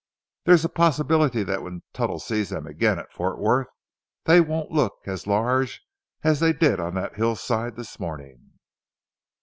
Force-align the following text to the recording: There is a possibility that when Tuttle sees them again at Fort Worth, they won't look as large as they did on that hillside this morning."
There 0.45 0.55
is 0.55 0.65
a 0.65 0.69
possibility 0.69 1.43
that 1.43 1.61
when 1.61 1.83
Tuttle 1.93 2.17
sees 2.17 2.49
them 2.49 2.65
again 2.65 2.97
at 2.97 3.11
Fort 3.13 3.37
Worth, 3.37 3.67
they 4.23 4.41
won't 4.41 4.71
look 4.71 4.95
as 5.05 5.27
large 5.27 5.79
as 6.23 6.39
they 6.39 6.53
did 6.53 6.79
on 6.79 6.95
that 6.95 7.17
hillside 7.17 7.75
this 7.75 7.99
morning." 7.99 8.53